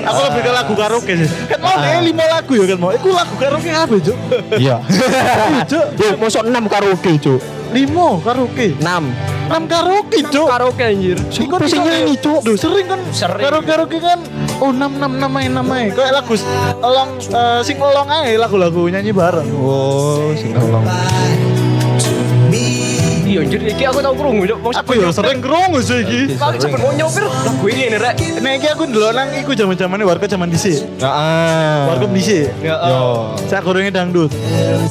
[0.00, 1.28] Aku lebih ke lagu karaoke sih.
[1.46, 2.90] Kan mau kayak lima lagu ya kan mau.
[2.90, 4.18] Iku lagu karaoke apa Cuk?
[4.56, 5.86] Iya Iya, Cuk.
[6.18, 8.76] Masuk 6 karaoke cuk Lima karaoke.
[8.76, 8.82] 6
[9.44, 10.46] Enam karaoke Cuk.
[10.48, 11.18] Karaoke anjir.
[11.20, 12.40] Iku Siapa sing nyanyi, Cuk?
[12.44, 13.44] Duh sering kan Sering.
[13.44, 14.18] karaoke karaoke kan
[14.62, 16.34] oh enam enam namanya namanya kayak lagu
[16.78, 19.48] elong eh, sing elong aja lagu-lagu nyanyi bareng.
[19.58, 20.86] Oh sing tolong
[23.34, 24.46] Iya anjir iki aku tau krungu.
[24.46, 26.38] Wong Aku ya sering krungu sih iki.
[26.38, 28.14] Aku cepet mau nyopir lagu ini nih rek.
[28.38, 30.86] Nek iki aku ndelok nang iku jaman-jamane warga zaman dhisik.
[31.02, 32.46] Heeh Warga dhisik.
[32.62, 32.78] Ya.
[32.78, 34.30] Yo Saya gorengnya dangdut.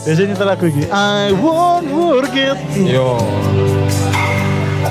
[0.03, 0.83] Biasanya nyetel lagu iki.
[0.91, 2.59] I won't forget.
[2.75, 3.15] Yo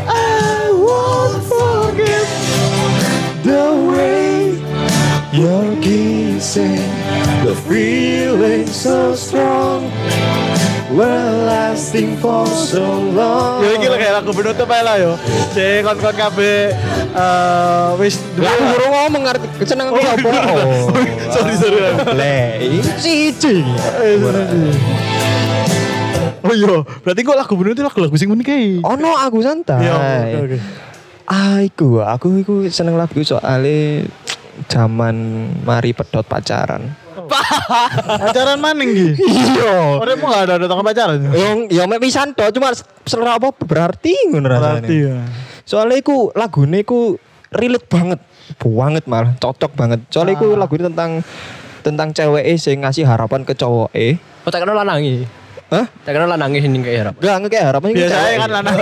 [0.09, 2.25] I won't forget.
[3.45, 4.57] The way
[5.29, 6.81] you're kissing
[7.45, 9.93] The feeling so strong
[10.93, 12.85] Will lasting for so
[13.17, 15.17] long Ya iki lah kayak lagu penutup aja lah yo.
[15.57, 16.69] Cek kon-kon kabeh
[17.13, 19.47] eh wis aku baru ngomong ngerti
[19.89, 20.93] oh, apa Oh
[21.35, 21.81] sorry sorry.
[22.13, 22.37] Le
[23.41, 23.65] sorry.
[26.43, 28.85] Oh iya, berarti kok lagu penutup lagu-lagu sing unik kae.
[28.85, 30.59] Oh no aku santai Iya, oke oke.
[31.25, 34.05] Ah iku aku iku seneng lagu soalnya
[34.69, 37.02] zaman mari pedot pacaran
[37.33, 39.09] Pacaran maning iki.
[39.23, 41.19] Iya Ora mau ada ada tangga pacaran.
[41.33, 42.73] Yang yang mek pisan to cuma
[43.05, 44.89] selera apa berarti ngono Berarti rasane.
[44.89, 45.17] ya.
[45.63, 47.17] Soalnya iku lagune iku
[47.53, 48.21] relate banget,
[48.59, 50.01] banget malah cocok banget.
[50.09, 51.21] Soalnya iku lagu tentang
[51.83, 54.17] tentang cewek sing ngasih harapan ke cowok eh.
[54.43, 55.27] Oh tak kenal lanangi.
[55.73, 55.89] Hah?
[56.05, 57.15] Tak kenal lanangi sing kayak harap.
[57.17, 58.37] Gak ngekek harapan iki Biasanya cewek.
[58.37, 58.77] kan lanang.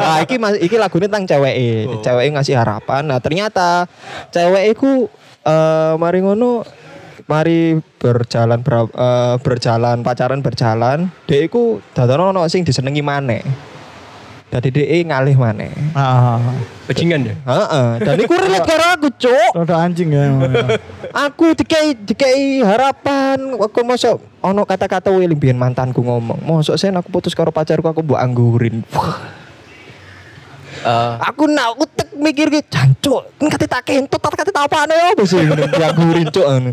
[0.00, 1.54] nah, iki mas, iki lagune tentang cewek
[2.00, 3.02] Cewek ngasih harapan.
[3.04, 3.84] Nah, ternyata
[4.32, 5.06] cewek iku
[5.42, 6.62] eh mari ngono
[7.26, 13.42] mari berjalan ber, eh, berjalan pacaran berjalan dia iku dadono ono sing disenengi maneh
[14.52, 15.72] Dadi dhek ngalih maneh.
[15.96, 16.36] Ah,
[16.84, 17.34] Bajingan ya.
[17.40, 19.56] Heeh, dan iku relate karo aku, Cuk.
[19.56, 20.28] rada anjing ya.
[20.28, 20.76] ya.
[21.24, 26.44] Aku dikei dikei harapan aku masuk ono kata-kata wiling biyen mantanku ngomong.
[26.44, 28.84] Mosok sen aku putus karo pacarku aku mbok anggurin.
[30.82, 34.90] Eh, aku nak utek mikir ki jancuk, kan kate tak kentut tak kate tak apane
[34.90, 36.70] ya bos ngono dianggurin cuk ngono.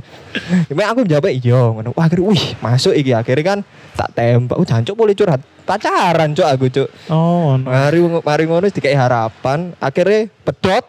[0.73, 1.89] Mek aku jawab iya ngono.
[1.93, 3.59] Wah akhirnya wih masuk iki akhirnya kan
[3.93, 4.57] tak tembak.
[4.57, 5.41] Oh jancuk boleh curhat.
[5.61, 6.89] Pacaran cuk aku cuk.
[7.13, 7.69] Oh, no.
[7.69, 10.85] Mari mari ngono dikai harapan, akhirnya pedot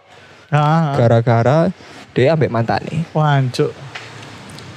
[0.51, 1.71] Ah, gara-gara
[2.11, 3.05] dia ambek mantane.
[3.13, 3.71] wancuk.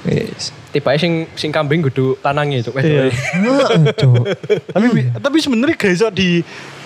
[0.04, 0.52] Wis.
[0.68, 2.76] tiba sing sing kambing kudu lanangi Cuk.
[2.82, 3.06] Iya.
[3.08, 4.26] Heeh, Cuk.
[4.74, 6.42] tapi tapi sebenarnya gak iso di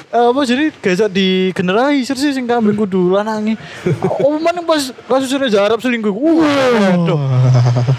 [0.08, 3.54] apa jadi gak iso di generalisir sih sing kambing kudu lanangi.
[4.18, 6.10] Oh mana pas kasus Reza Arab selingkuh.
[6.10, 6.44] Wah,
[6.90, 7.18] aduh.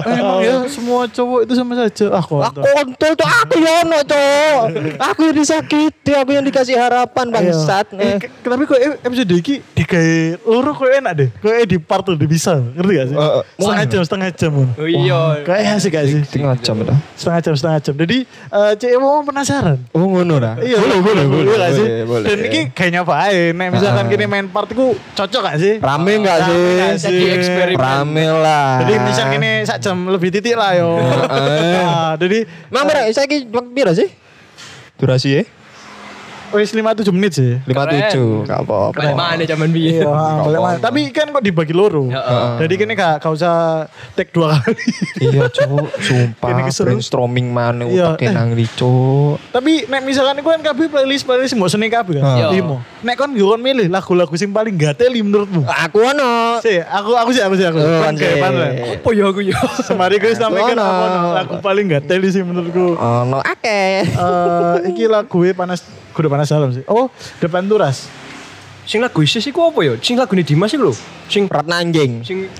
[0.00, 2.06] Emang ya semua cowok itu sama saja.
[2.10, 2.62] Ah, Aku kontol.
[2.64, 4.62] kontol tuh aku ya ono cok.
[4.96, 7.86] Aku yang disakiti, aku yang dikasih harapan bangsat.
[7.94, 11.28] Eh, ke- tapi kok episode iki digawe loro kok enak deh.
[11.34, 12.58] Kok di part tuh bisa.
[12.74, 13.16] Ngerti gak sih?
[13.16, 14.52] Eh, setengah jam, setengah jam.
[14.56, 15.20] Oh iya.
[15.42, 16.20] Kayak asik gak sih?
[16.22, 16.98] Setengah jam dah.
[17.14, 17.94] Setengah jam, setengah jam.
[17.96, 19.78] Jadi eh cewek mau penasaran.
[19.92, 20.54] Oh ngono dah.
[20.60, 21.86] Iya, boleh, boleh, boleh, gak sih?
[22.04, 22.26] boleh.
[22.26, 23.52] Dan ini kayaknya nyobain.
[23.54, 25.74] Nek misalkan gini main part itu cocok gak sih?
[25.78, 27.06] Rame enggak Rame nggak sih?
[27.06, 27.80] Jadi eksperimen.
[27.80, 28.82] Rame lah.
[28.82, 30.98] Jadi misal gini sak jam lebih titik lah yo.
[30.98, 33.06] Nah, jadi Mang berapa?
[33.14, 34.08] Saya ki waktu sih?
[34.98, 35.42] Durasi ya?
[36.54, 37.52] Wis 57 menit sih.
[37.66, 38.46] 57.
[38.46, 38.98] Enggak apa-apa.
[38.98, 40.02] Balik mana zaman biyen.
[40.02, 40.14] Iya,
[40.46, 40.78] balik mana.
[40.82, 42.10] Tapi kan kok dibagi loro.
[42.10, 42.48] Heeh.
[42.66, 43.86] Jadi kini gak, gak usah
[44.18, 44.86] take dua kali.
[45.20, 45.86] Iya, Cuk.
[46.00, 48.34] Sumpah brainstorming mana Iya, utek eh.
[48.34, 49.38] nang Cuk.
[49.54, 52.24] Tapi nek misalkan iku kan kabeh playlist playlist mbok seni kabeh kan.
[52.38, 52.46] Iya.
[52.50, 52.82] Limo.
[53.04, 55.64] Nek kon yo kon milih lagu-lagu sing paling gateli menurutmu.
[55.66, 56.58] Aku ono.
[56.64, 57.78] Sih, aku aku sih aku sih aku.
[57.78, 58.02] Oh.
[58.10, 59.56] Apa ya aku ya?
[59.86, 62.96] Semari gue sampaikan no, lagu paling gateli sih menurutku.
[62.98, 64.04] Ono akeh.
[64.04, 66.84] Eh, iki lagu panas kudu panas dalam sih.
[66.90, 68.10] Oh, depan turas.
[68.88, 69.94] Sing lagu Isis iku apa ya?
[70.02, 70.94] Sing lagune Dimas iku lho.
[71.30, 72.26] Sing Rat anjing.
[72.26, 72.50] sing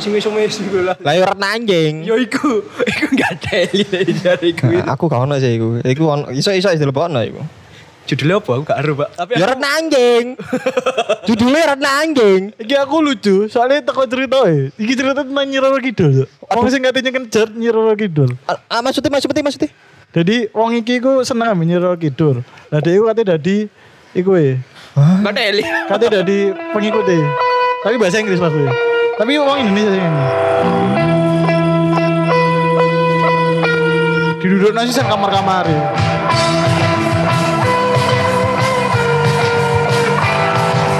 [0.00, 0.96] sing iso mes iku lah.
[1.04, 2.08] Lah yo rat anjing.
[2.08, 3.84] Yo iku, iku gak teli
[4.16, 4.72] dari iku.
[4.72, 5.78] Nah, aku gak ono sih iku.
[5.84, 7.40] Iku ono iso iso dilebokno iku.
[8.08, 8.50] Judulnya apa?
[8.58, 9.08] Aku gak ero, Pak.
[9.14, 10.24] Tapi Ya rat anjing.
[11.28, 12.42] Judulnya rat anjing.
[12.58, 14.74] Iki aku lucu, soalnya teko cerita e.
[14.74, 16.26] Iki cerita tentang Nyiroro Kidul.
[16.50, 18.34] Wong sing katanya kencer Nyiroro Kidul.
[18.50, 19.70] Ah, ah, maksudnya maksudnya maksudnya.
[20.10, 22.42] Jadi wong iki ku seneng menyiro kidur.
[22.74, 23.70] Lah dhek kate dadi
[24.10, 24.58] iku e.
[24.98, 25.62] Kate eli.
[25.86, 27.22] Kate dadi pengikut deh.
[27.86, 28.74] Tapi bahasa Inggris maksudnya.
[29.14, 30.24] Tapi wong Indonesia sing ini.
[34.42, 35.82] Diduduk nasi sang kamar-kamar ya.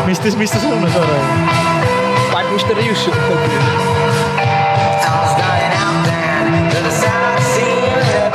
[0.07, 1.27] Mistis-mistis ngono suaranya.
[2.31, 3.11] Pak misterius.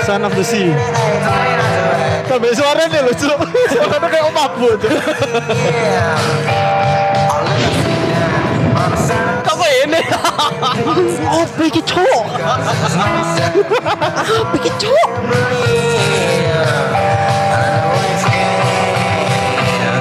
[0.05, 0.69] Son of the Sea.
[2.29, 3.25] Tapi suaranya lucu.
[3.25, 4.29] Suaranya kayak.
[4.29, 4.77] Cuk.
[9.41, 10.01] Kok kok ini?
[11.25, 12.25] Oh, iki cok.
[14.21, 15.09] Apa iki cok?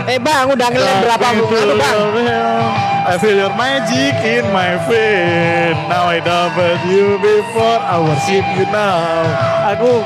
[0.04, 1.44] Eh bang, udah ngelem berapa bu?
[1.48, 1.96] Anu bang.
[3.04, 5.76] I feel your magic in my vein.
[5.92, 9.28] Now I dapat you before I worship you now.
[9.76, 10.00] Aku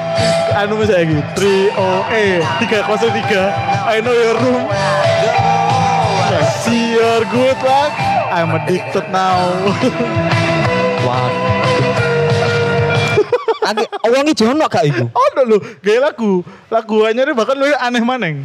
[0.59, 3.95] anu misalnya lagi 3 O E 303.
[3.95, 4.67] I know your room.
[6.67, 7.95] See your good luck.
[8.35, 9.47] I'm addicted now.
[11.07, 11.31] Wah.
[13.63, 15.07] Agi, uangnya jono gak iku?
[15.15, 16.43] Oh lho, gaya lagu.
[16.67, 18.43] Lagu anyar bahkan lu aneh maneng.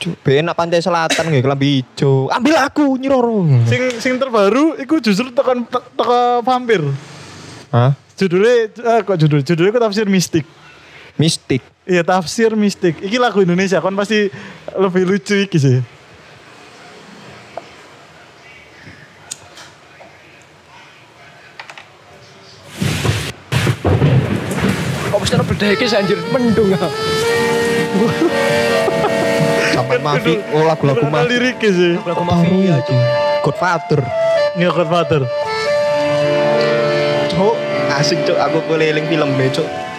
[0.00, 2.32] Cuk, benak pantai selatan nggih kelambi ijo.
[2.32, 3.44] Ambil aku nyiroro.
[3.68, 6.80] Sing sing terbaru iku justru tekan te- teka vampir.
[7.68, 7.92] Hah?
[8.16, 10.48] Judulnya eh, kok judul judulnya kok tafsir mistik.
[11.20, 11.60] Mistik.
[11.84, 12.96] Iya tafsir mistik.
[12.96, 14.32] Iki lagu Indonesia kan pasti
[14.72, 15.84] lebih lucu iki sih.
[25.12, 26.72] Kok mesti ada beda iki anjir mendung.
[29.90, 31.26] Sampai mafia, oh lagu-lagu mafia.
[31.26, 31.92] liriknya sih.
[32.06, 32.94] Lagu mafia aja.
[33.42, 34.00] Godfather.
[34.54, 35.26] Iya Godfather.
[37.34, 37.54] Cuk,
[37.98, 39.66] asik cuk, aku keliling film cuk.
[39.66, 39.89] Kok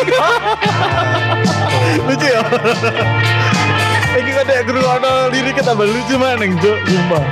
[2.06, 2.42] lucu ya.
[4.10, 7.22] Iki kan ada guru ada liriknya tambah lucu maneng Cuk, sumpah.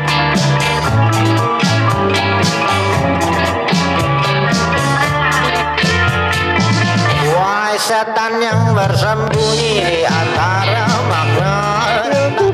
[7.28, 11.77] Wahai setan yang bersembunyi di antara makna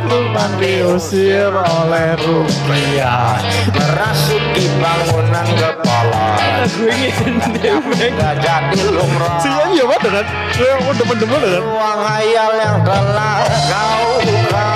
[0.05, 3.41] Belum diusir oleh rupiah.
[3.73, 6.37] Merasuki bangunan kepala
[6.77, 7.09] ini
[7.59, 8.13] dewek.
[8.15, 10.27] Gak jadi lumrah Si nyanyi ya mana kan?
[10.85, 11.63] Udah demen-demen kan?
[11.65, 13.37] Ruang hayal yang telah
[13.73, 14.69] kau buka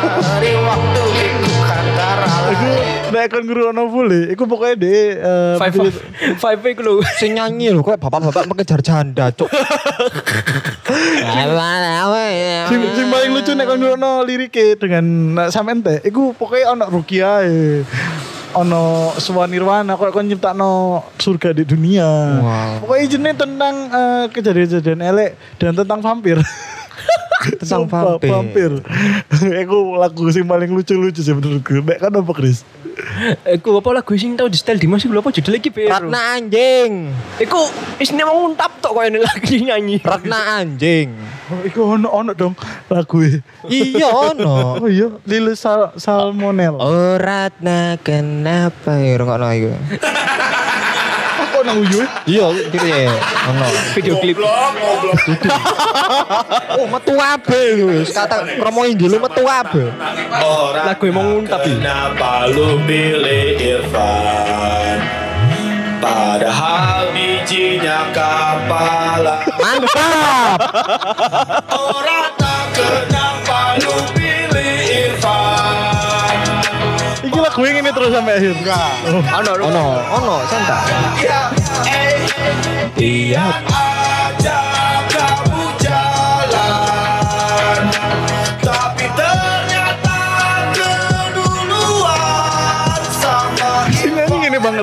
[0.00, 2.70] Berkari waktu itu kantara Aku
[3.12, 5.74] nek kon guru ono full Iku pokoknya de eh, Five
[6.42, 7.04] five five lu.
[7.20, 9.50] Sing nyanyi lho, kok bapak-bapak mengejar janda cuk.
[12.70, 15.04] sing, sing paling lucu nek kon ono lirike dengan
[15.52, 17.44] sampean teh iku pokoknya ono Rukia
[18.54, 22.08] ono Swan Nirwana kok kon nyiptakno surga di dunia.
[22.40, 22.86] Wow.
[22.86, 26.40] Pokoknya jenis tentang eh, kejadian-kejadian elek dan tentang vampir.
[27.40, 28.28] Tentang Sumpah, vampir.
[28.28, 28.70] vampir.
[29.64, 31.80] Iku lagu sing paling lucu-lucu sih menurutku.
[31.80, 32.60] Nek kan apa Chris?
[33.48, 35.88] Iku apa lagu sing tau di style Dimas iku apa judulnya iki Biro?
[35.88, 37.08] Ratna anjing.
[37.40, 37.60] Iku
[37.96, 39.96] isine mau nguntap tok koyo ini lagi nyanyi.
[40.04, 41.16] Ratna anjing.
[41.48, 42.52] Oh, iku ono ono dong
[42.92, 43.40] lagu e.
[43.72, 44.52] Iya ono.
[44.84, 46.76] Oh iya, Lili Sal Salmonel.
[46.76, 49.72] Oh Ratna kenapa ya ngono iku.
[51.60, 52.00] Kok nang uyu?
[52.24, 53.12] Iya, gitu ya.
[53.52, 53.68] Ono.
[53.92, 54.40] Video klip.
[56.80, 58.00] Oh, metu abe lho.
[58.08, 59.92] Kata promo Inggil metu abe.
[59.92, 61.76] Lagu yang mau nguntap iki.
[61.76, 64.96] Kenapa lu pilih Irfan?
[66.00, 70.56] Padahal bijinya kapalan Mantap.
[71.68, 72.39] Orang
[77.60, 78.54] Yang ini terus sampai akhir.
[78.56, 78.92] Enggak.
[79.10, 79.66] Ono ono.
[79.68, 79.84] Ono,
[80.16, 80.80] ono, santai.
[83.00, 83.79] Aja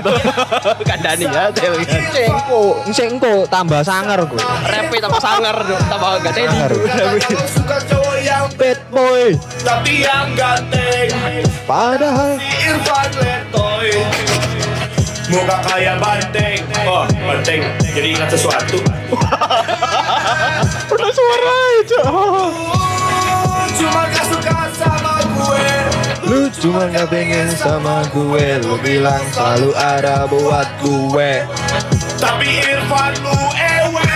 [0.89, 1.83] Kandani ya cewek.
[1.85, 4.35] Sing engko, sing engko tambah sangar ku.
[4.65, 5.55] Repe tambah sangar
[5.87, 6.57] tambah gak tedi.
[7.47, 9.35] suka cowok yang Bad boy.
[9.61, 11.09] tapi yang ganteng
[11.67, 13.91] Padahal Irfan Letoy
[15.27, 18.79] Muka kayak banteng Oh banteng Jadi ingat sesuatu
[20.93, 22.01] Udah suara aja.
[26.67, 31.47] Cuma gak pengen sama gue Lu bilang selalu ada buat gue
[32.19, 34.03] Tapi Irfan lu ewe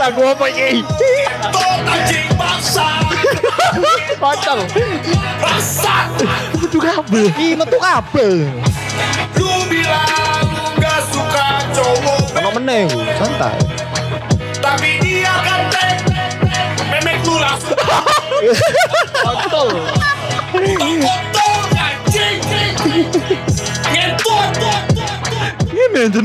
[0.00, 0.80] Lagu apa iki?
[1.52, 3.04] Tot anjing basah.
[4.16, 4.64] Kocok.
[5.44, 6.08] Basah.
[6.56, 7.28] Kudu kabel.
[7.36, 8.48] Ih, metu kabel.
[9.36, 12.88] Lu bilang lu gak suka cowok Ono meneh
[13.20, 13.60] santai.
[14.56, 15.09] Tapi
[18.40, 19.68] Kontol.
[20.48, 22.40] Kontol anjing
[23.92, 24.52] Ngentut
[25.68, 26.20] Ini aja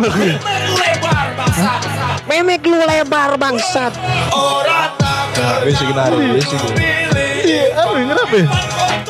[0.80, 1.80] lebar basah
[2.26, 3.94] Memek lu lebar bangsat.
[4.32, 4.96] Orang
[5.36, 6.68] tak Wis iki nari, wis iki.
[6.74, 7.86] pilih Iya,
[8.18, 8.48] apa ya?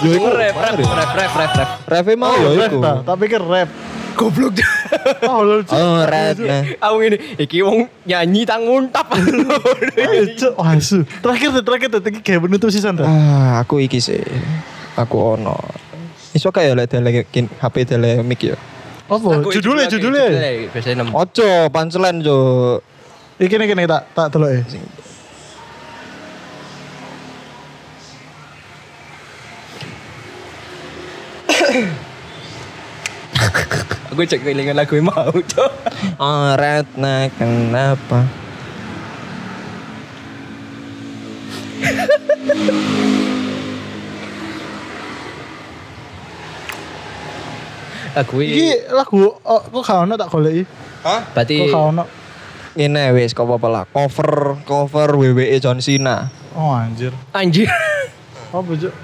[0.03, 1.69] Yo rap, rap, rap, rap, rap.
[1.87, 2.83] Ref mau Oh, yo iku.
[2.83, 3.84] ta, tapi rap.
[4.15, 4.55] Goblok.
[5.27, 5.75] Oh, lucu.
[5.75, 6.63] Oh, nah.
[6.87, 9.11] Aku ini, iki wong nyanyi tang nguntap.
[10.39, 11.03] Cuk, oh, asu.
[11.19, 13.03] Terakhir deh, terakhir deh, iki kayak penutup sih Sandra.
[13.03, 14.23] Ah, aku iki sih.
[14.95, 15.59] Aku ono.
[16.31, 18.55] Iso kayak lek delekin HP dele mic ya.
[19.11, 19.45] Apa?
[19.51, 20.27] Judulnya, judulnya.
[20.71, 21.03] Biasanya.
[21.11, 22.37] Ojo punchline jo.
[23.35, 24.61] Iki nih, kini tak tak telok ya.
[34.15, 35.71] Aku cek kelingan lagu yang mau, cok.
[36.23, 38.23] Oh, red nah kenapa?
[48.15, 48.87] Lagu Iki ini.
[48.87, 50.63] lagu, oh, kok kau tak golek
[51.03, 51.35] Hah?
[51.35, 51.91] Berarti Kok kau
[52.79, 56.31] Ini wis kok apa lah cover cover WWE John Cena.
[56.55, 57.11] Oh anjir.
[57.35, 57.67] anjir.
[58.55, 58.95] Apa Cuk?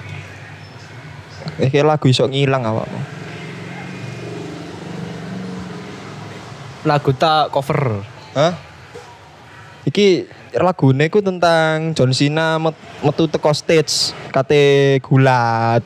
[1.59, 3.20] Iki lagu iso ngilang awakmu.
[6.81, 8.01] Lagu tak cover.
[8.33, 8.57] Hah?
[9.85, 10.25] Iki
[10.57, 15.85] lagune ku tentang John Cena met- metu teko stage kate gulat.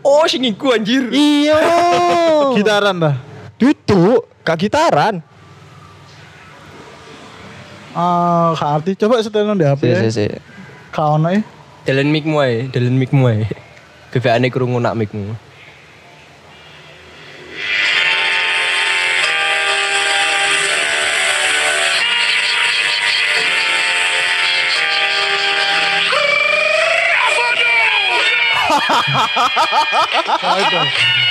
[0.00, 1.10] Oh, sing iku anjir.
[1.12, 1.58] Iya.
[2.56, 3.14] Gitaran dah.
[3.60, 5.20] Duduk, gak gitaran.
[7.92, 8.92] Ah, gak arti.
[8.96, 9.82] Coba setelin di HP.
[9.84, 10.00] Si ya.
[10.08, 10.26] si si.
[10.94, 11.44] Kau ya.
[11.84, 13.44] Dalan mic-mu ae, dalan mic-mu ae.
[14.14, 15.36] BBane krungu nak mic-mu.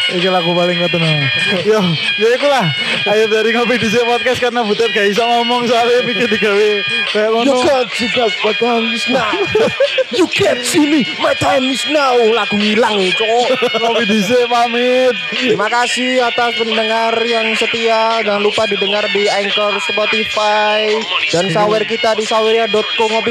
[0.10, 1.12] Iki lagu paling ketemu.
[1.70, 1.80] Yo,
[2.18, 2.66] ya iku lah.
[3.14, 6.70] Ayo dari ngopi di podcast karena butet gak iso ngomong soalnya pikir digawe
[7.14, 7.62] kayak ngono.
[7.94, 9.30] juga my time is now.
[10.10, 12.18] You can't see me, my time is now.
[12.34, 13.50] Lagu ngilang cowok.
[13.78, 15.16] Ngopi di pamit.
[15.30, 18.26] Terima kasih atas pendengar yang setia.
[18.26, 20.90] Jangan lupa didengar di Anchor, Spotify,
[21.30, 23.28] dan sawer kita di saweria.co ngopi